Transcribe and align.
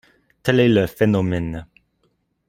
Tel 0.41 0.59
est 0.59 0.67
le 0.67 0.87
phénomène. 0.87 1.67